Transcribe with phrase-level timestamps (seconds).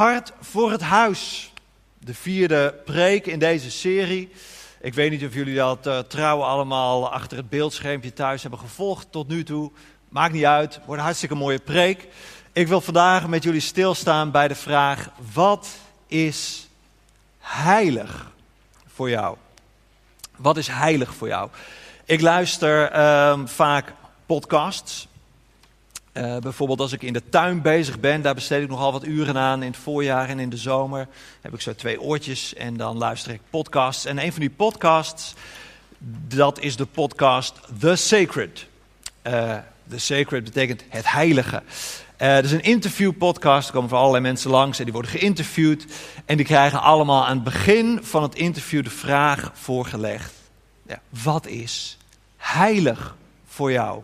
[0.00, 1.52] Hart voor het huis.
[1.98, 4.32] De vierde preek in deze serie.
[4.80, 9.28] Ik weet niet of jullie dat uh, allemaal achter het beeldschermpje thuis hebben gevolgd tot
[9.28, 9.70] nu toe.
[10.08, 12.08] Maakt niet uit, wordt een hartstikke mooie preek.
[12.52, 15.68] Ik wil vandaag met jullie stilstaan bij de vraag: wat
[16.06, 16.68] is
[17.38, 18.32] heilig
[18.86, 19.36] voor jou?
[20.36, 21.50] Wat is heilig voor jou?
[22.04, 23.92] Ik luister uh, vaak
[24.26, 25.08] podcasts.
[26.12, 29.36] Uh, bijvoorbeeld als ik in de tuin bezig ben, daar besteed ik nogal wat uren
[29.36, 29.62] aan.
[29.62, 31.08] In het voorjaar en in de zomer
[31.40, 34.04] heb ik zo twee oortjes en dan luister ik podcasts.
[34.04, 35.34] En een van die podcasts,
[36.28, 38.66] dat is de podcast The Sacred.
[39.26, 39.56] Uh,
[39.88, 41.62] The Sacred betekent het heilige.
[42.18, 45.86] Uh, het is een interviewpodcast, er komen voor allerlei mensen langs en die worden geïnterviewd.
[46.24, 50.32] En die krijgen allemaal aan het begin van het interview de vraag voorgelegd.
[50.86, 51.98] Ja, wat is
[52.36, 54.02] heilig voor jou?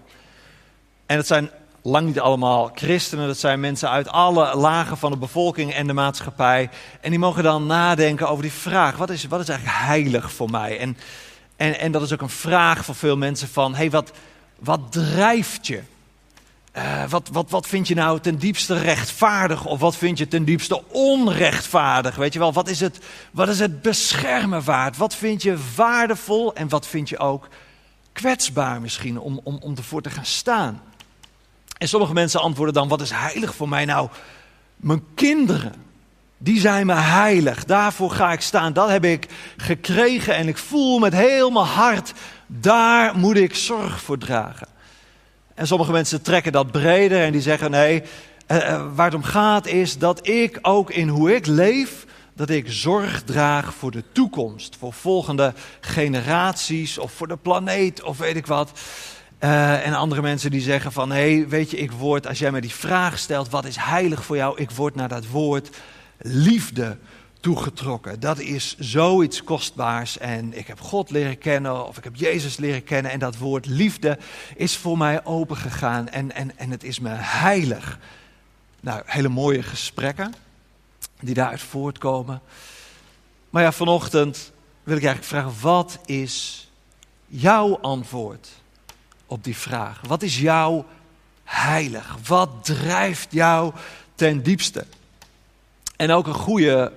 [1.06, 1.50] En het zijn
[1.86, 3.26] lang niet allemaal christenen.
[3.26, 6.70] Dat zijn mensen uit alle lagen van de bevolking en de maatschappij.
[7.00, 10.50] En die mogen dan nadenken over die vraag: wat is, wat is eigenlijk heilig voor
[10.50, 10.78] mij?
[10.78, 10.96] En,
[11.56, 14.12] en, en dat is ook een vraag voor veel mensen: van, hey, wat,
[14.58, 15.82] wat drijft je?
[16.76, 20.44] Uh, wat, wat, wat vind je nou ten diepste rechtvaardig of wat vind je ten
[20.44, 22.16] diepste onrechtvaardig?
[22.16, 22.98] Weet je wel, wat is het,
[23.32, 24.96] wat is het beschermen waard?
[24.96, 27.48] Wat vind je waardevol en wat vind je ook
[28.12, 30.82] kwetsbaar misschien om, om, om ervoor te gaan staan?
[31.78, 33.84] En sommige mensen antwoorden dan: wat is heilig voor mij?
[33.84, 34.08] Nou,
[34.76, 35.84] mijn kinderen.
[36.38, 37.64] Die zijn me heilig.
[37.64, 38.72] Daarvoor ga ik staan.
[38.72, 42.12] Dat heb ik gekregen en ik voel met heel mijn hart.
[42.46, 44.68] Daar moet ik zorg voor dragen.
[45.54, 48.02] En sommige mensen trekken dat breder en die zeggen: nee,
[48.46, 52.50] eh, eh, waar het om gaat is dat ik ook in hoe ik leef, dat
[52.50, 54.76] ik zorg draag voor de toekomst.
[54.78, 58.70] Voor volgende generaties of voor de planeet of weet ik wat.
[59.40, 62.50] Uh, en andere mensen die zeggen van, hé, hey, weet je, ik word, als jij
[62.50, 64.58] mij die vraag stelt, wat is heilig voor jou?
[64.58, 65.76] Ik word naar dat woord
[66.18, 66.96] liefde
[67.40, 68.20] toegetrokken.
[68.20, 72.84] Dat is zoiets kostbaars en ik heb God leren kennen of ik heb Jezus leren
[72.84, 74.18] kennen en dat woord liefde
[74.54, 77.98] is voor mij opengegaan en, en, en het is me heilig.
[78.80, 80.34] Nou, hele mooie gesprekken
[81.20, 82.40] die daaruit voortkomen.
[83.50, 84.52] Maar ja, vanochtend
[84.82, 86.68] wil ik eigenlijk vragen, wat is
[87.26, 88.48] jouw antwoord?
[89.26, 90.00] Op die vraag.
[90.06, 90.84] Wat is jou
[91.44, 92.16] heilig?
[92.26, 93.72] Wat drijft jou
[94.14, 94.86] ten diepste?
[95.96, 96.92] En ook een goede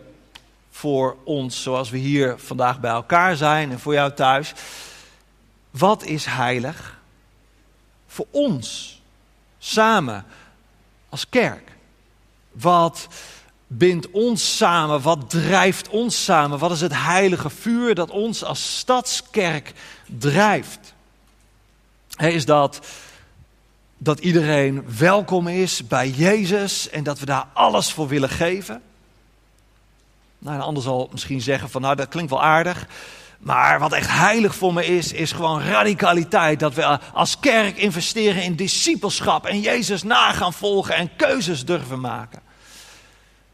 [0.72, 4.54] voor ons, zoals we hier vandaag bij elkaar zijn en voor jou thuis.
[5.70, 7.00] Wat is heilig
[8.08, 9.02] voor ons
[9.58, 10.26] samen
[11.10, 11.72] als kerk?
[12.52, 13.08] Wat
[13.68, 15.02] bindt ons samen?
[15.02, 16.60] Wat drijft ons samen?
[16.60, 19.74] Wat is het heilige vuur dat ons als stadskerk
[20.06, 20.94] drijft?
[22.28, 22.80] Is dat,
[23.98, 28.82] dat iedereen welkom is bij Jezus en dat we daar alles voor willen geven.
[30.40, 32.88] Nou, een ander zal misschien zeggen van nou dat klinkt wel aardig.
[33.40, 36.60] Maar wat echt heilig voor me is, is gewoon radicaliteit.
[36.60, 42.00] Dat we als kerk investeren in discipelschap en Jezus na gaan volgen en keuzes durven
[42.00, 42.42] maken.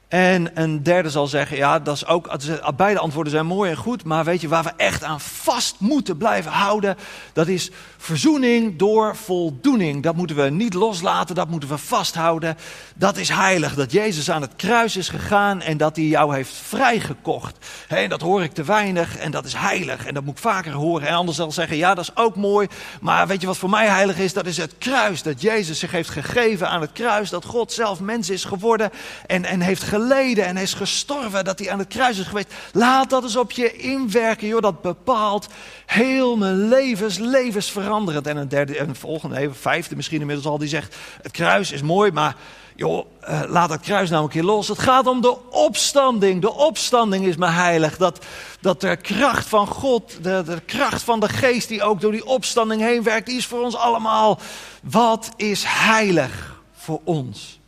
[0.07, 2.37] En een derde zal zeggen, ja, dat is ook,
[2.75, 6.17] beide antwoorden zijn mooi en goed, maar weet je waar we echt aan vast moeten
[6.17, 6.97] blijven houden?
[7.33, 10.03] Dat is verzoening door voldoening.
[10.03, 12.57] Dat moeten we niet loslaten, dat moeten we vasthouden.
[12.95, 16.53] Dat is heilig, dat Jezus aan het kruis is gegaan en dat hij jou heeft
[16.53, 17.57] vrijgekocht.
[17.87, 20.71] He, dat hoor ik te weinig en dat is heilig en dat moet ik vaker
[20.71, 21.07] horen.
[21.07, 22.67] En anders zal zeggen, ja, dat is ook mooi,
[23.01, 24.33] maar weet je wat voor mij heilig is?
[24.33, 27.99] Dat is het kruis, dat Jezus zich heeft gegeven aan het kruis, dat God zelf
[27.99, 28.89] mens is geworden
[29.27, 32.53] en, en heeft geleden en is gestorven, dat hij aan het kruis is geweest.
[32.71, 34.61] Laat dat eens op je inwerken, joh.
[34.61, 35.47] Dat bepaalt
[35.85, 38.27] heel mijn levens, levensveranderend.
[38.27, 41.71] En een derde, en een volgende, een vijfde misschien inmiddels al, die zegt: Het kruis
[41.71, 42.35] is mooi, maar
[42.75, 44.67] joh, uh, laat dat kruis nou een keer los.
[44.67, 46.41] Het gaat om de opstanding.
[46.41, 47.97] De opstanding is me heilig.
[47.97, 48.25] Dat,
[48.61, 52.25] dat de kracht van God, de, de kracht van de geest die ook door die
[52.25, 54.39] opstanding heen werkt, die is voor ons allemaal.
[54.83, 57.59] Wat is heilig voor ons?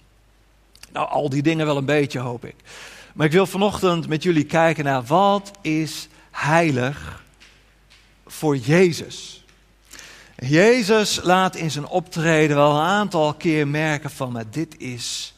[0.91, 2.55] Nou, al die dingen wel een beetje, hoop ik.
[3.13, 7.23] Maar ik wil vanochtend met jullie kijken naar wat is heilig
[8.25, 9.45] voor Jezus.
[10.35, 15.33] Jezus laat in zijn optreden wel een aantal keer merken van, dit is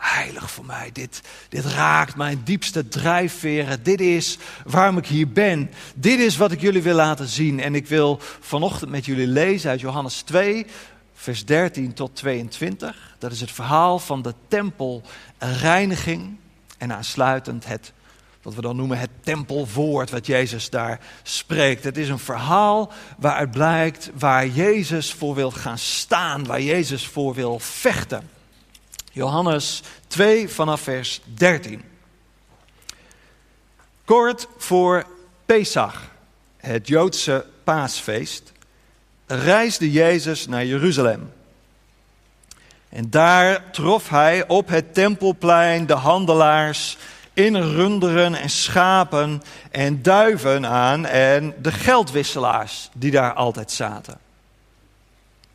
[0.00, 0.90] heilig voor mij.
[0.92, 3.82] Dit, dit raakt mijn diepste drijfveren.
[3.82, 5.70] Dit is waarom ik hier ben.
[5.94, 7.60] Dit is wat ik jullie wil laten zien.
[7.60, 10.66] En ik wil vanochtend met jullie lezen uit Johannes 2,
[11.20, 13.14] vers 13 tot 22.
[13.18, 16.36] Dat is het verhaal van de tempelreiniging
[16.78, 17.92] en aansluitend het,
[18.42, 21.84] wat we dan noemen het tempelwoord wat Jezus daar spreekt.
[21.84, 27.34] Het is een verhaal waaruit blijkt waar Jezus voor wil gaan staan, waar Jezus voor
[27.34, 28.30] wil vechten.
[29.12, 31.82] Johannes 2 vanaf vers 13.
[34.04, 35.06] Kort voor
[35.46, 36.10] Pesach,
[36.56, 38.52] het Joodse paasfeest,
[39.30, 41.32] reisde Jezus naar Jeruzalem.
[42.88, 46.96] En daar trof hij op het tempelplein de handelaars
[47.32, 54.18] in runderen en schapen en duiven aan en de geldwisselaars die daar altijd zaten.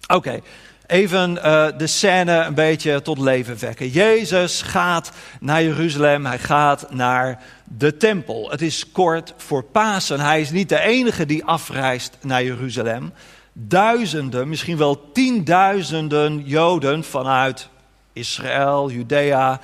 [0.07, 0.41] Oké,
[0.87, 3.89] even uh, de scène een beetje tot leven wekken.
[3.89, 8.49] Jezus gaat naar Jeruzalem, hij gaat naar de tempel.
[8.51, 10.19] Het is kort voor Pasen.
[10.19, 13.13] Hij is niet de enige die afreist naar Jeruzalem.
[13.57, 17.69] Duizenden, misschien wel tienduizenden Joden vanuit
[18.13, 19.59] Israël, Judea,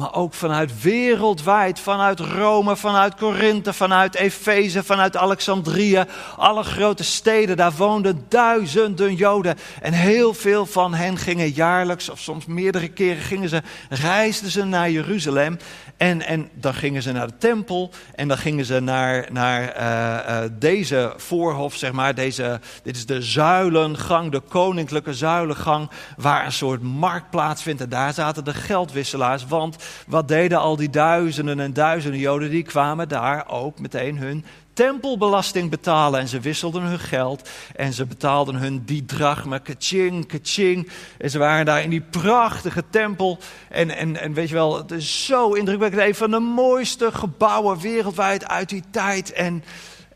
[0.00, 6.04] maar ook vanuit wereldwijd, vanuit Rome, vanuit Korinthe, vanuit Efeze, vanuit Alexandrië,
[6.36, 9.58] alle grote steden, daar woonden duizenden Joden.
[9.80, 14.64] En heel veel van hen gingen jaarlijks, of soms meerdere keren, gingen ze, reisden ze
[14.64, 15.58] naar Jeruzalem.
[15.96, 20.42] En, en dan gingen ze naar de tempel en dan gingen ze naar, naar uh,
[20.42, 22.14] uh, deze voorhof, zeg maar.
[22.14, 27.80] Deze, dit is de zuilengang, de koninklijke zuilengang, waar een soort markt plaatsvindt.
[27.82, 29.76] En daar zaten de geldwisselaars, want
[30.06, 32.50] wat deden al die duizenden en duizenden Joden?
[32.50, 36.20] Die kwamen daar ook meteen hun tempelbelasting betalen.
[36.20, 40.90] En ze wisselden hun geld en ze betaalden hun die drachma, kaching, kaching.
[41.18, 43.38] En ze waren daar in die prachtige tempel.
[43.68, 46.02] En, en, en weet je wel, het is zo indrukwekkend.
[46.02, 49.32] Een van de mooiste gebouwen wereldwijd uit die tijd.
[49.32, 49.64] En,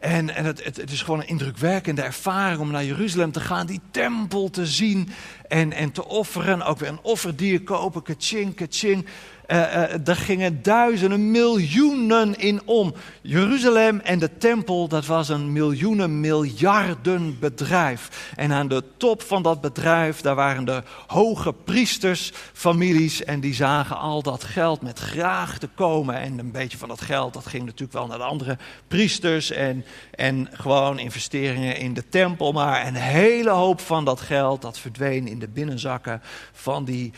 [0.01, 3.67] en, en het, het, het, is gewoon een indrukwekkende ervaring om naar Jeruzalem te gaan,
[3.67, 5.09] die tempel te zien
[5.49, 6.63] en, en te offeren.
[6.63, 9.07] Ook weer een offerdier kopen, kaching, kaching.
[9.47, 12.95] Uh, uh, er gingen duizenden, miljoenen in om.
[13.23, 18.33] Jeruzalem en de tempel, dat was een miljoenen, miljarden bedrijf.
[18.37, 23.25] En aan de top van dat bedrijf, daar waren de hoge priesters, families.
[23.25, 26.15] En die zagen al dat geld met graag te komen.
[26.15, 28.59] En een beetje van dat geld, dat ging natuurlijk wel naar de andere
[28.89, 29.51] priesters.
[29.51, 32.53] En, en gewoon investeringen in de tempel.
[32.53, 37.13] Maar een hele hoop van dat geld, dat verdween in de binnenzakken van die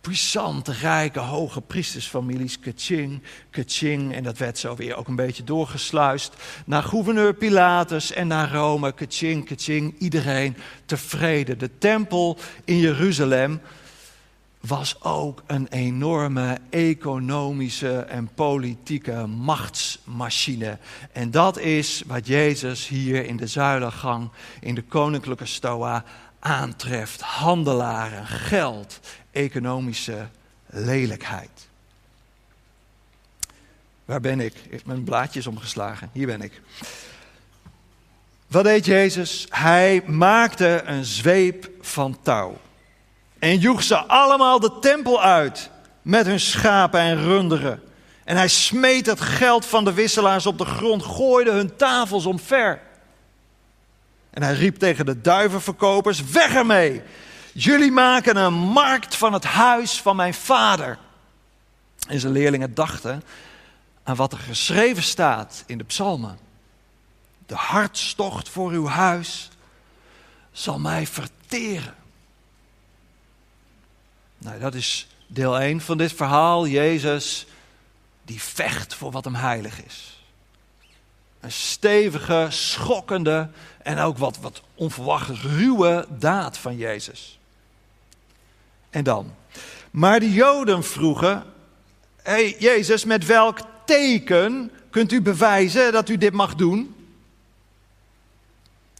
[0.00, 2.58] puissante, rijke, hoge priestersfamilies.
[2.58, 4.14] Kaching, kaching.
[4.14, 6.34] En dat werd zo weer ook een beetje doorgesluist
[6.66, 8.92] naar gouverneur Pilatus en naar Rome.
[8.92, 9.94] Kaching, kaching.
[9.98, 11.58] Iedereen tevreden.
[11.58, 13.60] De tempel in Jeruzalem
[14.60, 20.78] was ook een enorme economische en politieke machtsmachine.
[21.12, 24.30] En dat is wat Jezus hier in de zuilengang,
[24.60, 26.04] in de koninklijke stoa
[26.38, 27.20] aantreft.
[27.20, 29.00] Handelaren, geld
[29.32, 30.28] economische
[30.66, 31.68] lelijkheid.
[34.04, 34.54] Waar ben ik?
[34.54, 36.10] Ik heb mijn blaadjes omgeslagen.
[36.12, 36.60] Hier ben ik.
[38.46, 39.46] Wat deed Jezus?
[39.48, 42.58] Hij maakte een zweep van touw.
[43.38, 45.70] En joeg ze allemaal de tempel uit
[46.02, 47.82] met hun schapen en runderen.
[48.24, 52.80] En hij smeet het geld van de wisselaars op de grond, gooide hun tafels omver.
[54.30, 57.02] En hij riep tegen de duivenverkopers: Weg ermee!
[57.52, 60.98] Jullie maken een markt van het huis van mijn vader.
[62.08, 63.22] En zijn leerlingen dachten
[64.02, 66.38] aan wat er geschreven staat in de psalmen.
[67.46, 69.48] De hartstocht voor uw huis
[70.52, 71.94] zal mij verteren.
[74.38, 76.66] Nou, dat is deel 1 van dit verhaal.
[76.66, 77.46] Jezus
[78.24, 80.22] die vecht voor wat hem heilig is.
[81.40, 83.50] Een stevige, schokkende
[83.82, 87.39] en ook wat, wat onverwacht ruwe daad van Jezus.
[88.90, 89.34] En dan.
[89.90, 91.44] Maar de Joden vroegen:
[92.22, 96.94] hey, Jezus, met welk teken kunt u bewijzen dat u dit mag doen?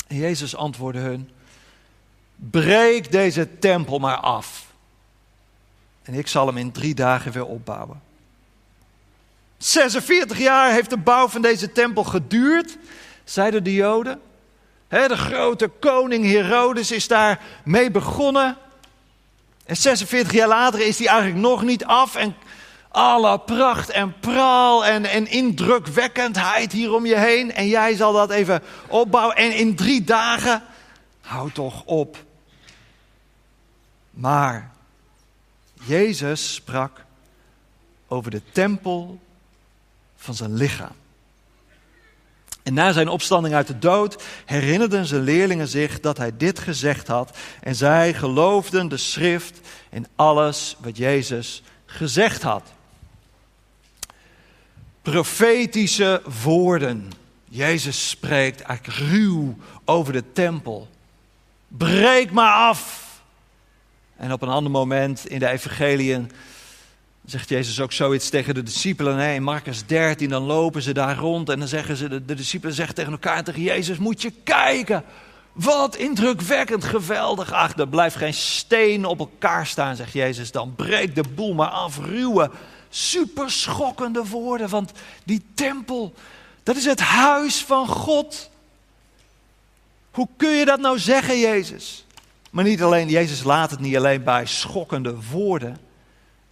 [0.07, 1.31] En Jezus antwoordde hun:
[2.37, 4.69] Breek deze tempel maar af.
[6.03, 8.03] En ik zal hem in drie dagen weer opbouwen.
[9.59, 12.79] 46 jaar heeft de bouw van deze tempel geduurd,
[13.25, 14.21] zeiden de Joden.
[14.89, 18.57] de grote koning Herodes is daar mee begonnen.
[19.71, 22.15] En 46 jaar later is hij eigenlijk nog niet af.
[22.15, 22.35] En
[22.89, 27.53] alle pracht en praal en, en indrukwekkendheid hier om je heen.
[27.55, 29.37] En jij zal dat even opbouwen.
[29.37, 30.63] En in drie dagen,
[31.21, 32.25] houd toch op.
[34.11, 34.71] Maar
[35.73, 37.05] Jezus sprak
[38.09, 39.21] over de tempel
[40.17, 40.97] van zijn lichaam.
[42.71, 47.07] En na zijn opstanding uit de dood herinnerden zijn leerlingen zich dat hij dit gezegd
[47.07, 47.39] had.
[47.61, 52.63] En zij geloofden de schrift en alles wat Jezus gezegd had.
[55.03, 57.13] Profetische woorden.
[57.45, 60.89] Jezus spreekt eigenlijk ruw over de tempel.
[61.69, 63.09] Breek maar af.
[64.17, 66.31] En op een ander moment in de evangeliën
[67.25, 69.17] zegt Jezus ook zoiets tegen de discipelen.
[69.17, 69.33] Hè?
[69.33, 72.95] In Marcus 13, dan lopen ze daar rond en dan zeggen ze, de, discipelen zeggen
[72.95, 75.05] tegen elkaar, tegen Jezus, moet je kijken.
[75.53, 77.53] Wat indrukwekkend, geweldig.
[77.53, 80.53] Ach, er blijft geen steen op elkaar staan, zegt Jezus.
[80.53, 81.99] Dan breek de boel maar af.
[81.99, 82.51] Ruwe,
[82.89, 84.69] superschokkende woorden.
[84.69, 84.93] Want
[85.25, 86.15] die tempel,
[86.63, 88.51] dat is het huis van God.
[90.11, 92.05] Hoe kun je dat nou zeggen, Jezus?
[92.51, 95.77] Maar niet alleen, Jezus laat het niet alleen bij schokkende woorden,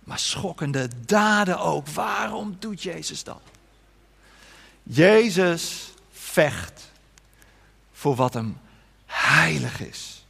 [0.08, 1.88] maar schokkende daden ook.
[1.88, 3.40] Waarom doet Jezus dat?
[4.82, 6.90] Jezus vecht
[7.92, 8.58] voor wat hem
[9.06, 10.24] heilig is.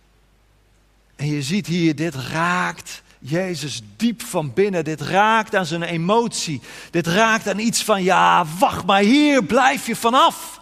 [1.17, 4.85] En je ziet hier, dit raakt Jezus diep van binnen.
[4.85, 6.61] Dit raakt aan zijn emotie.
[6.91, 10.61] Dit raakt aan iets van, ja, wacht maar hier, blijf je vanaf.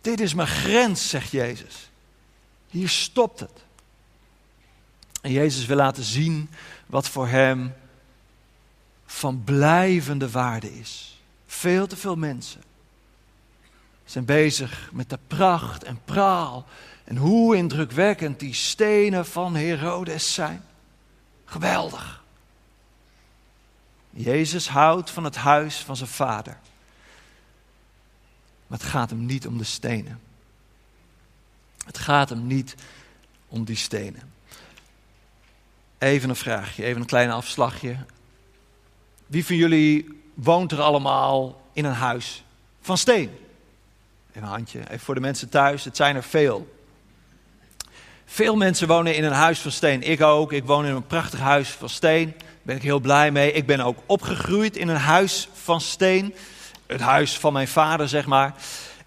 [0.00, 1.90] Dit is mijn grens, zegt Jezus.
[2.70, 3.64] Hier stopt het.
[5.20, 6.50] En Jezus wil laten zien
[6.88, 7.74] wat voor hem
[9.06, 11.20] van blijvende waarde is.
[11.46, 12.62] Veel te veel mensen
[14.04, 16.66] zijn bezig met de pracht en praal
[17.04, 20.64] en hoe indrukwekkend die stenen van Herodes zijn.
[21.44, 22.22] Geweldig.
[24.10, 26.58] Jezus houdt van het huis van zijn vader.
[28.66, 30.20] Maar het gaat hem niet om de stenen.
[31.84, 32.74] Het gaat hem niet
[33.48, 34.32] om die stenen.
[35.98, 37.96] Even een vraagje, even een klein afslagje.
[39.26, 42.44] Wie van jullie woont er allemaal in een huis
[42.80, 43.30] van steen?
[44.30, 46.76] Even een handje, even voor de mensen thuis, het zijn er veel.
[48.24, 50.02] Veel mensen wonen in een huis van steen.
[50.02, 52.34] Ik ook, ik woon in een prachtig huis van steen.
[52.36, 53.52] Daar ben ik heel blij mee.
[53.52, 56.34] Ik ben ook opgegroeid in een huis van steen.
[56.86, 58.54] Het huis van mijn vader, zeg maar.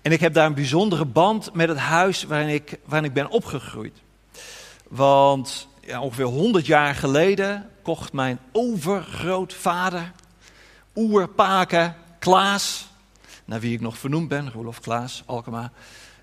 [0.01, 3.29] En ik heb daar een bijzondere band met het huis waarin ik, waarin ik ben
[3.29, 3.97] opgegroeid.
[4.87, 10.11] Want ja, ongeveer 100 jaar geleden kocht mijn overgrootvader,
[10.95, 12.87] oerpaken Klaas,
[13.45, 15.71] naar wie ik nog vernoemd ben, Roelof Klaas Alkema,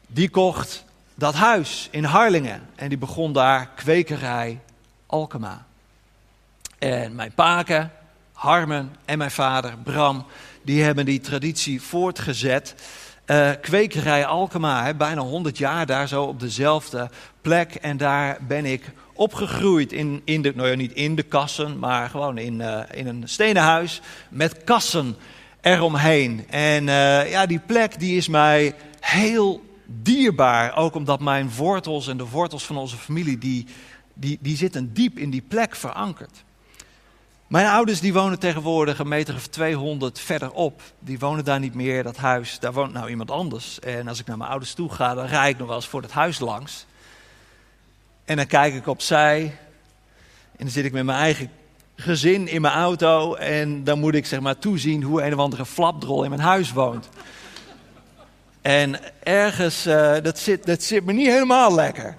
[0.07, 0.85] die kocht
[1.15, 4.61] dat huis in Harlingen en die begon daar kwekerij
[5.07, 5.67] Alkema.
[6.79, 7.93] En mijn paken,
[8.33, 10.27] Harmen en mijn vader Bram,
[10.63, 12.75] die hebben die traditie voortgezet.
[13.27, 17.11] Uh, kwekerij Alkema, bijna 100 jaar daar zo op dezelfde
[17.41, 17.75] plek.
[17.75, 22.11] En daar ben ik opgegroeid in, in de, nou ja, niet in de kassen, maar
[22.11, 25.17] gewoon in, uh, in een stenen huis met kassen
[25.61, 26.47] eromheen.
[26.49, 32.17] En uh, ja, die plek die is mij heel dierbaar, ook omdat mijn wortels en
[32.17, 33.67] de wortels van onze familie, die,
[34.15, 36.45] die, die zitten diep in die plek verankerd.
[37.47, 40.83] Mijn ouders die wonen tegenwoordig een meter of 200 verderop.
[40.99, 42.59] Die wonen daar niet meer, dat huis.
[42.59, 43.79] Daar woont nou iemand anders.
[43.79, 46.03] En als ik naar mijn ouders toe ga, dan rijd ik nog wel eens voor
[46.03, 46.87] het huis langs.
[48.29, 49.41] En dan kijk ik opzij.
[50.57, 51.51] En dan zit ik met mijn eigen
[51.97, 53.35] gezin in mijn auto.
[53.35, 56.73] En dan moet ik zeg maar toezien hoe een of andere flapdrol in mijn huis
[56.73, 57.09] woont.
[58.63, 62.17] En ergens, uh, dat, zit, dat zit me niet helemaal lekker.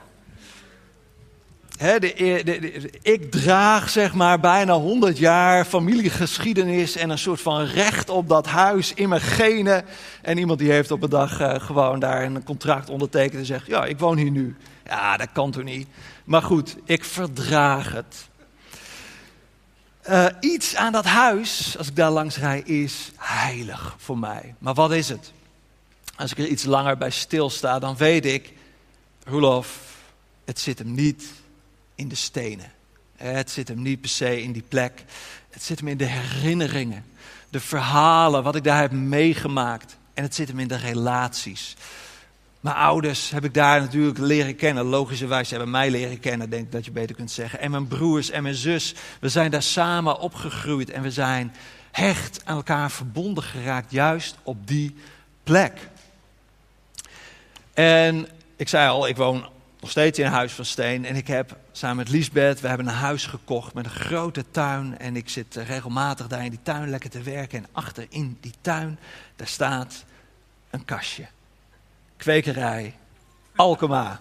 [1.78, 8.30] De, ik draag zeg maar bijna 100 jaar familiegeschiedenis en een soort van recht op
[8.30, 9.86] dat huis in mijn genen.
[10.22, 13.68] En iemand die heeft op een dag uh, gewoon daar een contract ondertekend en zegt:
[13.68, 14.56] Ja, ik woon hier nu.
[14.90, 15.88] Ja, dat kan toch niet.
[16.24, 18.28] Maar goed, ik verdraag het.
[20.10, 24.56] Uh, iets aan dat huis, als ik daar langs rij, is heilig voor mij.
[24.60, 25.32] Maar wat is het?
[26.16, 28.54] Als ik er iets langer bij stilsta, dan weet ik,
[29.24, 29.80] Roelof,
[30.46, 31.26] het zit hem niet
[31.96, 32.72] in de stenen.
[33.16, 35.04] Het zit hem niet per se in die plek.
[35.50, 37.06] Het zit hem in de herinneringen,
[37.50, 39.98] de verhalen, wat ik daar heb meegemaakt.
[40.14, 41.76] En het zit hem in de relaties.
[42.60, 44.86] Mijn ouders heb ik daar natuurlijk leren kennen.
[44.86, 47.60] Logischerwijs hebben mij leren kennen, denk ik dat je beter kunt zeggen.
[47.60, 48.96] En mijn broers en mijn zus.
[49.20, 51.54] We zijn daar samen opgegroeid en we zijn
[51.92, 54.96] hecht aan elkaar verbonden geraakt, juist op die
[55.44, 55.90] plek.
[57.74, 59.50] En ik zei al, ik woon
[59.80, 61.06] nog steeds in een huis van steen.
[61.06, 64.98] En ik heb samen met Liesbeth, we hebben een huis gekocht met een grote tuin.
[64.98, 67.58] En ik zit regelmatig daar in die tuin lekker te werken.
[67.58, 69.00] En achter in die tuin,
[69.36, 70.06] daar staat
[70.70, 71.28] een kastje.
[72.20, 72.96] Kwekerij,
[73.56, 74.20] Alkema.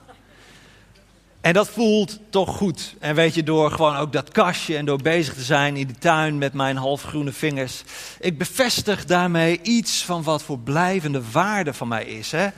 [1.40, 2.94] En dat voelt toch goed.
[2.98, 5.98] En weet je, door gewoon ook dat kastje en door bezig te zijn in die
[5.98, 7.82] tuin met mijn halfgroene vingers.
[8.20, 12.32] Ik bevestig daarmee iets van wat voor blijvende waarde van mij is.
[12.32, 12.48] Hè?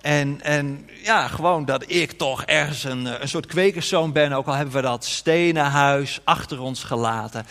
[0.00, 4.46] En, en ja, gewoon dat ik toch ergens een, eh, een soort kwekerszoon ben, ook
[4.46, 7.46] al hebben we dat stenen huis achter ons gelaten.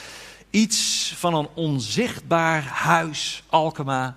[0.50, 4.16] Iets van een onzichtbaar huis, Alkema,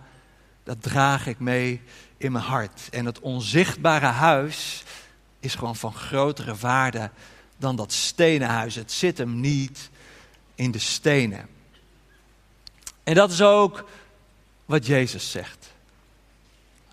[0.64, 1.80] dat draag ik mee
[2.18, 2.88] in mijn hart.
[2.90, 4.82] En het onzichtbare huis
[5.40, 7.10] is gewoon van grotere waarde
[7.56, 8.74] dan dat stenen huis.
[8.74, 9.90] Het zit hem niet
[10.54, 11.48] in de stenen.
[13.04, 13.88] En dat is ook
[14.64, 15.66] wat Jezus zegt.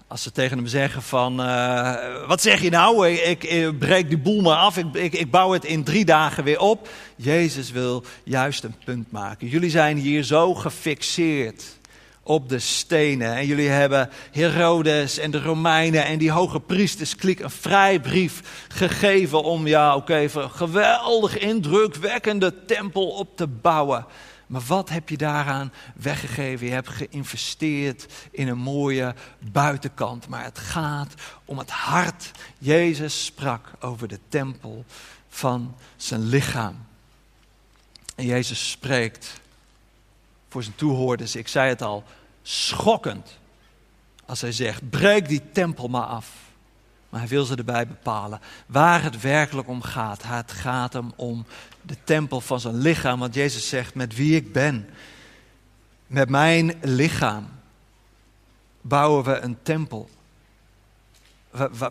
[0.08, 3.08] Als ze tegen hem zeggen van, uh, wat zeg je nou?
[3.08, 6.44] Ik, ik, breek die boel maar af, ik, ik, ik bouw het in drie dagen
[6.44, 6.90] weer op.
[7.16, 9.48] Jezus wil juist een punt maken.
[9.48, 11.64] Jullie zijn hier zo gefixeerd
[12.28, 13.36] op de stenen.
[13.36, 19.68] En jullie hebben Herodes en de Romeinen en die hoge priesterskliek een vrijbrief gegeven om,
[19.68, 24.06] ja oké, een geweldig indrukwekkende tempel op te bouwen.
[24.48, 26.68] Maar wat heb je daaraan weggegeven?
[26.68, 30.28] Je hebt geïnvesteerd in een mooie buitenkant.
[30.28, 31.14] Maar het gaat
[31.46, 32.32] om het hart.
[32.58, 34.86] Jezus sprak over de tempel
[35.30, 36.86] van zijn lichaam.
[38.16, 39.40] En Jezus spreekt
[40.56, 42.04] voor zijn toehoorders, ik zei het al,
[42.42, 43.40] schokkend.
[44.26, 46.32] Als hij zegt, breek die tempel maar af.
[47.10, 50.24] Maar hij wil ze erbij bepalen waar het werkelijk om gaat.
[50.24, 51.46] Het gaat hem om
[51.82, 53.20] de tempel van zijn lichaam.
[53.20, 54.90] Want Jezus zegt, met wie ik ben,
[56.08, 57.48] met mijn lichaam,
[58.82, 60.10] bouwen we een tempel.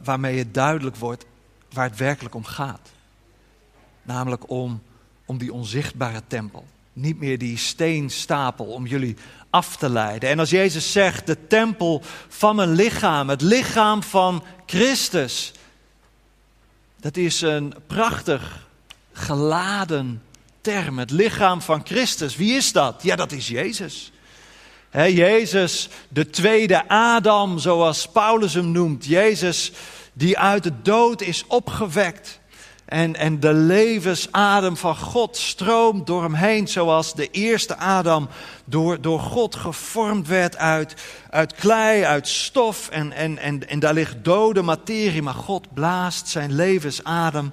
[0.05, 1.25] waarmee het duidelijk wordt
[1.73, 2.91] waar het werkelijk om gaat.
[4.03, 4.83] Namelijk om,
[5.25, 6.65] om die onzichtbare tempel.
[6.95, 9.17] Niet meer die steenstapel om jullie
[9.51, 10.29] af te leiden.
[10.29, 15.53] En als Jezus zegt, de tempel van mijn lichaam, het lichaam van Christus.
[17.01, 18.67] Dat is een prachtig
[19.13, 20.23] geladen
[20.61, 20.99] term.
[20.99, 22.37] Het lichaam van Christus.
[22.37, 23.03] Wie is dat?
[23.03, 24.13] Ja, dat is Jezus.
[24.93, 29.05] Jezus, de tweede Adam, zoals Paulus hem noemt.
[29.05, 29.73] Jezus
[30.13, 32.41] die uit de dood is opgewekt.
[32.95, 38.29] En, en de levensadem van God stroomt door hem heen, zoals de eerste Adam
[38.65, 40.95] door, door God gevormd werd uit,
[41.31, 42.89] uit klei, uit stof.
[42.89, 47.53] En, en, en, en daar ligt dode materie, maar God blaast zijn levensadem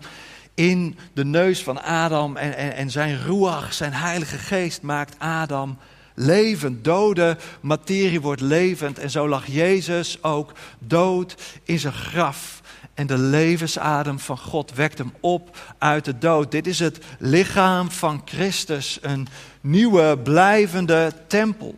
[0.53, 2.37] in de neus van Adam.
[2.37, 5.77] En, en, en zijn ruach, zijn heilige geest, maakt Adam
[6.15, 6.83] levend.
[6.83, 8.99] Dode materie wordt levend.
[8.99, 12.60] En zo lag Jezus ook dood in zijn graf.
[12.93, 16.51] En de levensadem van God wekt hem op uit de dood.
[16.51, 19.27] Dit is het lichaam van Christus, een
[19.61, 21.75] nieuwe, blijvende tempel.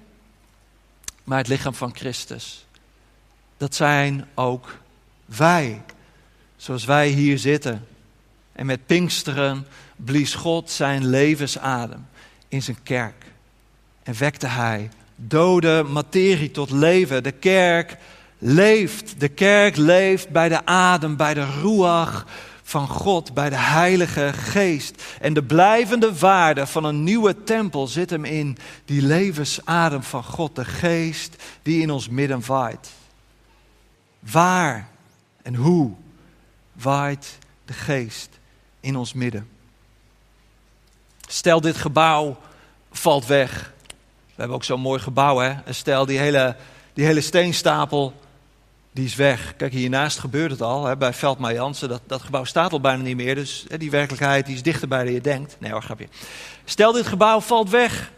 [1.23, 2.65] Maar het lichaam van Christus,
[3.57, 4.77] dat zijn ook
[5.25, 5.81] wij.
[6.55, 7.87] Zoals wij hier zitten.
[8.51, 12.07] En met Pinksteren blies God zijn levensadem
[12.47, 13.25] in zijn kerk.
[14.03, 17.23] En wekte hij dode materie tot leven.
[17.23, 17.97] De kerk
[18.43, 19.19] leeft.
[19.19, 22.25] De kerk leeft bij de adem, bij de ruach
[22.63, 25.03] van God, bij de Heilige Geest.
[25.21, 30.55] En de blijvende waarde van een nieuwe tempel zit hem in die levensadem van God,
[30.55, 32.91] de Geest die in ons midden waait.
[34.19, 34.87] Waar
[35.41, 35.91] en hoe
[36.71, 38.29] waait de Geest
[38.79, 39.49] in ons midden?
[41.27, 42.37] Stel dit gebouw
[42.91, 43.73] valt weg.
[44.25, 45.73] We hebben ook zo'n mooi gebouw, hè?
[45.73, 46.55] stel die hele,
[46.93, 48.21] die hele steenstapel
[48.93, 49.53] die is weg.
[49.57, 51.89] Kijk, hiernaast gebeurt het al, hè, bij Veldma Jansen.
[51.89, 55.03] Dat, dat gebouw staat al bijna niet meer, dus hè, die werkelijkheid die is dichterbij
[55.03, 55.55] dan je denkt.
[55.59, 56.07] Nee hoor, grapje.
[56.65, 58.11] Stel, dit gebouw valt weg.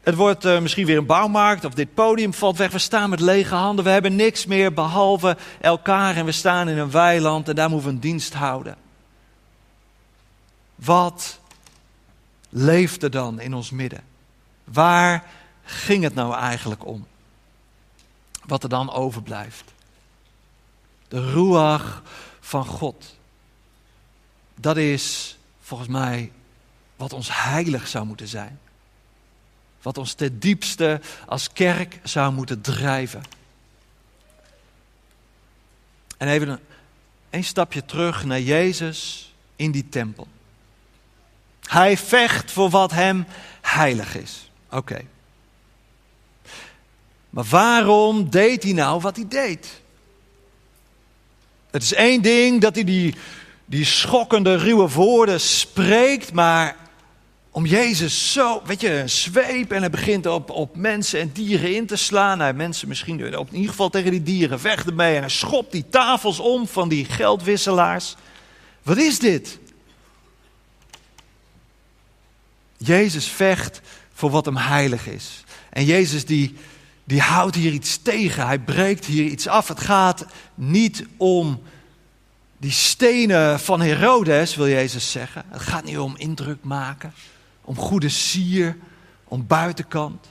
[0.00, 2.70] Het wordt uh, misschien weer een bouwmarkt of dit podium valt weg.
[2.70, 3.84] We staan met lege handen.
[3.84, 7.88] We hebben niks meer behalve elkaar en we staan in een weiland en daar moeten
[7.88, 8.76] we een dienst houden.
[10.74, 11.38] Wat
[12.48, 14.00] leeft er dan in ons midden?
[14.64, 15.24] Waar
[15.64, 17.06] ging het nou eigenlijk om?
[18.46, 19.64] Wat er dan overblijft.
[21.08, 22.02] De ruach
[22.40, 23.16] van God.
[24.54, 26.32] Dat is volgens mij
[26.96, 28.60] wat ons heilig zou moeten zijn.
[29.82, 33.22] Wat ons ten diepste als kerk zou moeten drijven.
[36.16, 36.60] En even een,
[37.30, 40.28] een stapje terug naar Jezus in die tempel.
[41.60, 43.26] Hij vecht voor wat hem
[43.60, 44.50] heilig is.
[44.70, 45.00] Oké.
[47.30, 49.80] Maar waarom deed hij nou wat hij deed?
[51.70, 53.14] Het is één ding dat hij die,
[53.64, 56.76] die schokkende, ruwe woorden spreekt, maar
[57.50, 61.74] om Jezus zo, weet je, een zweep en hij begint op, op mensen en dieren
[61.74, 62.38] in te slaan.
[62.38, 65.72] Nou, mensen misschien, op, in ieder geval tegen die dieren, vecht ermee en hij schopt
[65.72, 68.14] die tafels om van die geldwisselaars.
[68.82, 69.58] Wat is dit?
[72.76, 73.80] Jezus vecht
[74.12, 75.44] voor wat hem heilig is.
[75.70, 76.54] En Jezus die,
[77.08, 78.46] die houdt hier iets tegen.
[78.46, 79.68] Hij breekt hier iets af.
[79.68, 81.62] Het gaat niet om
[82.58, 85.44] die stenen van Herodes, wil Jezus zeggen.
[85.48, 87.12] Het gaat niet om indruk maken,
[87.64, 88.76] om goede sier,
[89.24, 90.26] om buitenkant.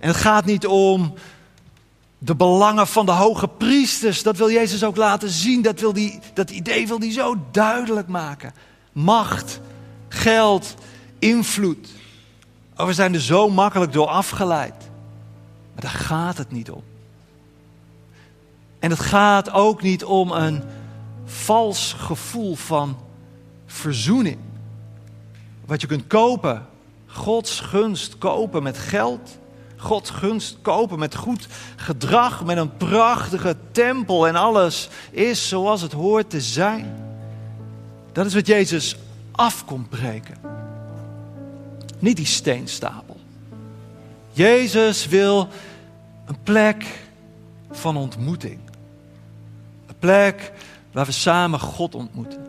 [0.00, 1.14] En het gaat niet om
[2.18, 5.62] De belangen van de hoge priesters, dat wil Jezus ook laten zien.
[5.62, 8.54] Dat, wil die, dat idee wil hij zo duidelijk maken.
[8.92, 9.60] Macht,
[10.08, 10.74] geld,
[11.18, 11.88] invloed.
[12.76, 14.85] Oh, we zijn er zo makkelijk door afgeleid.
[15.76, 16.82] Maar daar gaat het niet om.
[18.78, 20.62] En het gaat ook niet om een
[21.24, 22.96] vals gevoel van
[23.66, 24.38] verzoening.
[25.66, 26.66] Wat je kunt kopen.
[27.06, 29.38] Gods gunst kopen met geld.
[29.76, 32.44] Gods gunst kopen met goed gedrag.
[32.44, 34.28] Met een prachtige tempel.
[34.28, 36.96] En alles is zoals het hoort te zijn.
[38.12, 38.96] Dat is wat Jezus
[39.32, 40.38] af komt breken.
[41.98, 43.05] Niet die steenstapel.
[44.36, 45.48] Jezus wil
[46.26, 46.86] een plek
[47.70, 48.58] van ontmoeting.
[49.86, 50.52] Een plek
[50.92, 52.46] waar we samen God ontmoeten.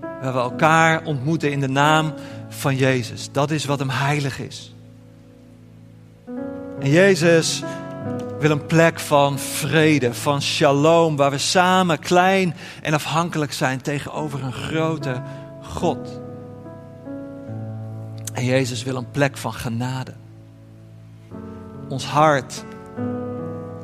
[0.00, 2.14] Waar we elkaar ontmoeten in de naam
[2.48, 3.32] van Jezus.
[3.32, 4.74] Dat is wat hem heilig is.
[6.80, 7.62] En Jezus
[8.38, 14.42] wil een plek van vrede, van shalom, waar we samen klein en afhankelijk zijn tegenover
[14.42, 15.22] een grote
[15.62, 16.20] God.
[18.32, 20.21] En Jezus wil een plek van genade.
[21.92, 22.64] Ons hart,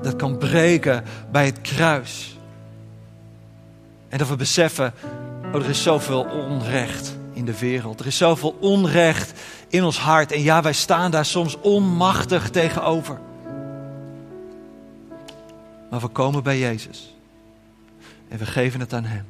[0.03, 2.39] dat kan breken bij het kruis.
[4.09, 4.93] En dat we beseffen,
[5.53, 8.01] oh, er is zoveel onrecht in de wereld.
[8.01, 10.33] Er is zoveel onrecht in ons hart.
[10.33, 13.21] En ja, wij staan daar soms onmachtig tegenover.
[15.91, 17.17] Maar we komen bij Jezus.
[18.29, 19.25] En we geven het aan Hem.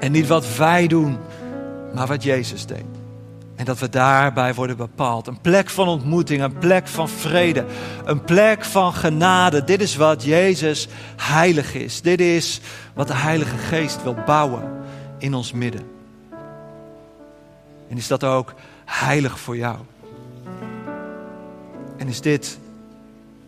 [0.00, 1.18] En niet wat wij doen,
[1.94, 2.95] maar wat Jezus deed.
[3.56, 5.26] En dat we daarbij worden bepaald.
[5.26, 7.64] Een plek van ontmoeting, een plek van vrede,
[8.04, 9.64] een plek van genade.
[9.64, 12.00] Dit is wat Jezus heilig is.
[12.00, 12.60] Dit is
[12.94, 14.62] wat de Heilige Geest wil bouwen
[15.18, 15.90] in ons midden.
[17.88, 19.76] En is dat ook heilig voor jou?
[21.96, 22.58] En is dit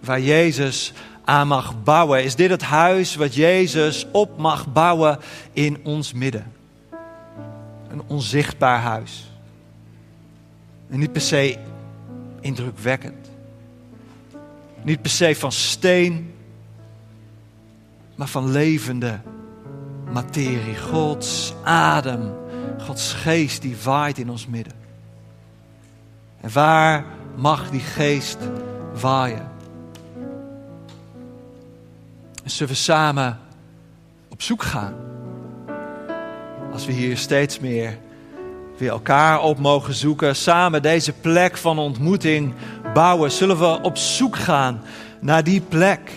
[0.01, 0.92] waar Jezus
[1.25, 2.25] aan mag bouwen?
[2.25, 5.18] Is dit het huis wat Jezus op mag bouwen
[5.53, 6.53] in ons midden?
[7.90, 9.28] Een onzichtbaar huis
[10.90, 11.59] en niet per se
[12.40, 13.31] indrukwekkend.
[14.83, 16.35] Niet per se van steen,
[18.14, 19.20] maar van levende
[20.12, 20.77] materie.
[20.77, 22.33] Gods adem,
[22.79, 24.72] Gods geest die waait in ons midden.
[26.40, 27.05] En waar
[27.37, 28.38] mag die geest
[29.01, 29.48] waaien?
[32.44, 33.38] En zullen we samen
[34.29, 34.94] op zoek gaan?
[36.72, 37.98] Als we hier steeds meer
[38.79, 42.55] weer elkaar op mogen zoeken, samen deze plek van ontmoeting
[42.95, 44.83] bouwen, zullen we op zoek gaan
[45.21, 46.11] naar die plek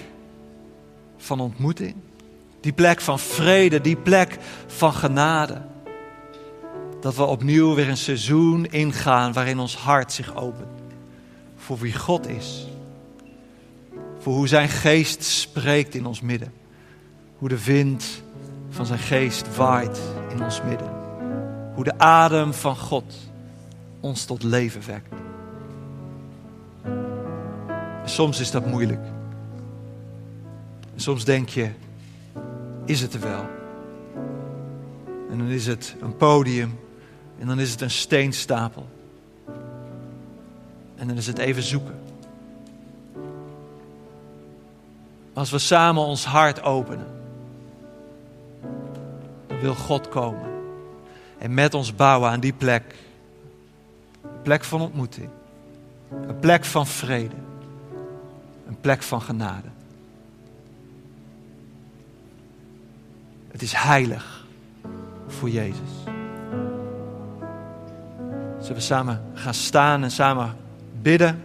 [1.17, 1.95] van ontmoeting,
[2.61, 5.61] die plek van vrede, die plek van genade.
[7.01, 10.81] Dat we opnieuw weer een seizoen ingaan waarin ons hart zich opent
[11.57, 12.67] voor wie God is,
[14.19, 16.53] voor hoe Zijn geest spreekt in ons midden,
[17.37, 18.21] hoe de wind
[18.69, 21.00] van Zijn geest waait in ons midden.
[21.81, 23.13] Hoe de adem van God
[23.99, 25.13] ons tot leven wekt.
[28.05, 29.05] Soms is dat moeilijk.
[30.95, 31.69] soms denk je,
[32.85, 33.45] is het er wel?
[35.29, 36.79] En dan is het een podium.
[37.39, 38.89] En dan is het een steenstapel.
[40.95, 41.99] En dan is het even zoeken.
[45.33, 47.07] Als we samen ons hart openen,
[49.47, 50.50] dan wil God komen
[51.41, 52.95] en met ons bouwen aan die plek.
[54.21, 55.29] Een plek van ontmoeting.
[56.27, 57.35] Een plek van vrede.
[58.67, 59.67] Een plek van genade.
[63.51, 64.45] Het is heilig
[65.27, 65.89] voor Jezus.
[68.59, 70.55] Zullen we samen gaan staan en samen
[71.01, 71.43] bidden.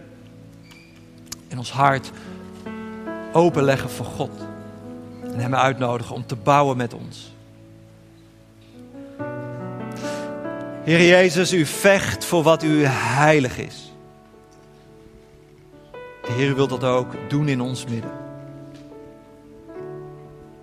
[1.47, 2.11] En ons hart
[3.33, 4.31] openleggen voor God.
[5.23, 7.35] En Hem uitnodigen om te bouwen met ons.
[10.87, 13.93] Heer Jezus, u vecht voor wat u heilig is.
[16.21, 18.11] De Heer wil dat ook doen in ons midden.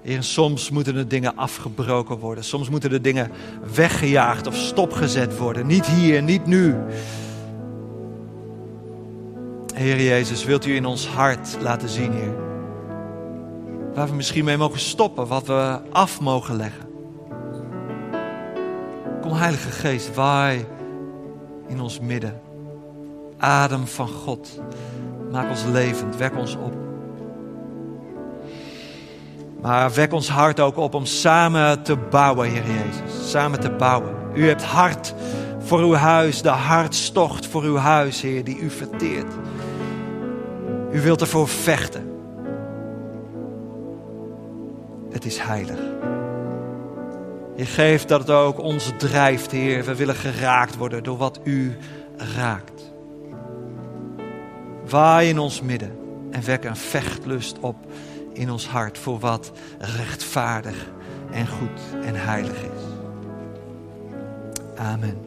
[0.03, 2.45] Heer, soms moeten er dingen afgebroken worden.
[2.45, 3.31] Soms moeten er dingen
[3.75, 5.67] weggejaagd of stopgezet worden.
[5.67, 6.75] Niet hier, niet nu.
[9.75, 12.35] Heer Jezus, wilt u in ons hart laten zien, Heer.
[13.95, 16.94] Waar we misschien mee mogen stoppen, wat we af mogen leggen.
[19.35, 20.67] Heilige Geest, waai
[21.69, 22.41] in ons midden.
[23.39, 24.61] Adem van God.
[25.31, 26.75] Maak ons levend, wek ons op.
[29.63, 33.31] Maar wek ons hart ook op om samen te bouwen, Heer Jezus.
[33.31, 34.15] Samen te bouwen.
[34.35, 35.15] U hebt hart
[35.59, 39.33] voor uw huis, de hartstocht voor uw huis, Heer, die u verteert.
[40.93, 42.13] U wilt ervoor vechten.
[45.11, 45.79] Het is heilig.
[47.57, 49.85] Je geeft dat het ook ons drijft, Heer.
[49.85, 51.77] We willen geraakt worden door wat U
[52.37, 52.93] raakt.
[54.89, 55.99] Waai in ons midden
[56.31, 57.77] en wek een vechtlust op
[58.33, 60.93] in ons hart voor wat rechtvaardig
[61.31, 62.83] en goed en heilig is.
[64.77, 65.24] Amen.